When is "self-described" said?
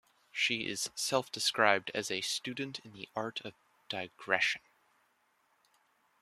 0.95-1.91